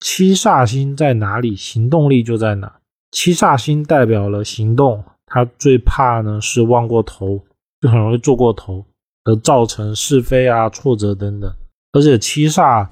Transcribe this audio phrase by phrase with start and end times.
[0.00, 2.72] 七煞星在哪里，行动力就在哪。
[3.12, 7.40] 七煞星代表了行动，他最怕呢是忘过头，
[7.80, 8.84] 就很容易做过头，
[9.24, 11.52] 而造成是非啊、挫折等等。
[11.92, 12.88] 而且七煞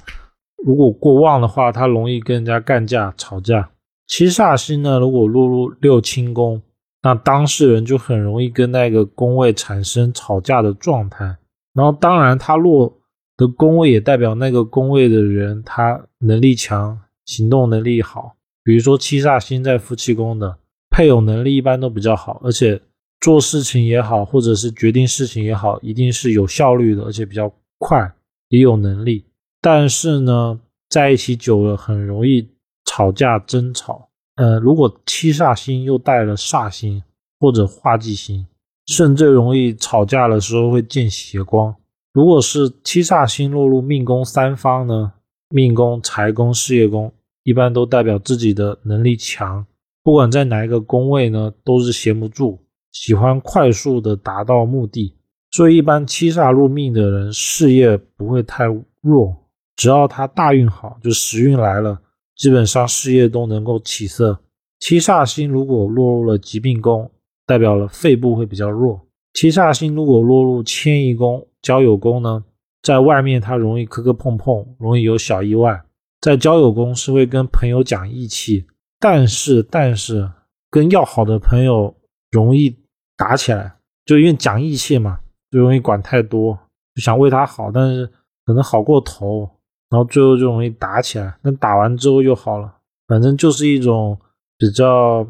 [0.64, 3.70] 如果过旺的话，他容易跟人家干架、吵架。
[4.06, 6.60] 七煞星呢，如果落入六亲宫，
[7.02, 11.36] 那当事人就很容易跟那个宫位产生吵架的状态。
[11.74, 12.97] 然后，当然他落
[13.38, 18.34] 的宫位也代表那个宫位的人他能力强、行动能力好。
[18.62, 20.58] 比如说七煞星在夫妻宫的
[20.90, 22.82] 配偶能力一般都比较好，而且
[23.20, 28.12] 做事情也好，或者是决定事情也好，一定是有效率的，而且比较快，
[28.48, 29.24] 也有能力。
[29.62, 30.60] 但是呢，
[30.90, 32.48] 在一起久了很容易
[32.84, 34.10] 吵架争吵。
[34.36, 37.02] 呃，如果七煞星又带了煞星
[37.40, 38.46] 或者化忌星，
[38.86, 41.74] 甚至容易吵架的时候会见血光。
[42.12, 45.12] 如果是七煞星落入命宫三方呢，
[45.50, 47.12] 命宫、财宫、事业宫。
[47.44, 49.64] 一般都代表自己的能力强，
[50.04, 52.58] 不管在哪一个宫位呢，都是闲不住，
[52.92, 55.14] 喜欢快速的达到目的。
[55.50, 58.66] 所以一般七煞入命的人，事业不会太
[59.00, 59.34] 弱，
[59.76, 61.98] 只要他大运好，就时运来了，
[62.36, 64.38] 基本上事业都能够起色。
[64.78, 67.10] 七煞星如果落入了疾病宫，
[67.46, 69.00] 代表了肺部会比较弱。
[69.32, 72.44] 七煞星如果落入迁移宫、交友宫呢，
[72.82, 75.82] 在外面他容易磕磕碰碰，容易有小意外。
[76.20, 78.66] 在交友宫是会跟朋友讲义气，
[78.98, 80.28] 但是但是
[80.70, 81.94] 跟要好的朋友
[82.30, 82.76] 容易
[83.16, 85.20] 打起来，就因为讲义气嘛，
[85.50, 86.58] 就容易管太多，
[86.94, 88.06] 就想为他好，但是
[88.44, 89.48] 可能好过头，
[89.90, 91.36] 然后最后就容易打起来。
[91.42, 92.74] 那打完之后又好了，
[93.06, 94.18] 反正就是一种
[94.58, 95.26] 比较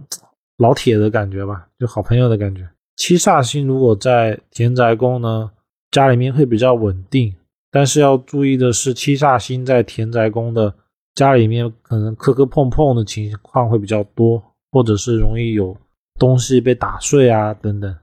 [0.56, 2.66] 老铁的感觉吧，就好朋友的感觉。
[2.96, 5.50] 七煞星如果在田宅宫呢，
[5.91, 7.34] 家里面会比较稳定。
[7.70, 10.75] 但是要注意的是，七煞星在田宅宫的
[11.14, 15.77] 家里面，可能磕磕碰碰的情况会比较多，或者是容易有
[16.19, 17.95] 东西被打碎啊等等。